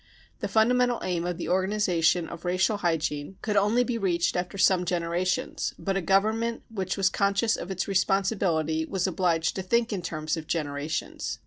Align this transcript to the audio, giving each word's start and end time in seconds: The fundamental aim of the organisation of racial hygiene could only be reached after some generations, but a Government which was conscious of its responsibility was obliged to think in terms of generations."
The 0.39 0.47
fundamental 0.47 0.99
aim 1.03 1.27
of 1.27 1.37
the 1.37 1.47
organisation 1.49 2.27
of 2.27 2.43
racial 2.43 2.77
hygiene 2.77 3.37
could 3.43 3.55
only 3.55 3.83
be 3.83 3.99
reached 3.99 4.35
after 4.35 4.57
some 4.57 4.83
generations, 4.83 5.75
but 5.77 5.95
a 5.95 6.01
Government 6.01 6.63
which 6.71 6.97
was 6.97 7.07
conscious 7.07 7.55
of 7.55 7.69
its 7.69 7.87
responsibility 7.87 8.83
was 8.83 9.05
obliged 9.05 9.55
to 9.57 9.61
think 9.61 9.93
in 9.93 10.01
terms 10.01 10.35
of 10.37 10.47
generations." 10.47 11.37